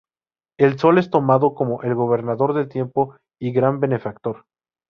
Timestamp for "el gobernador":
1.83-2.55